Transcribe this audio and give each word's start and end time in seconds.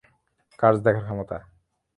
Curse 0.59 0.79
দেখার 0.85 1.03
ক্ষমতা। 1.05 1.37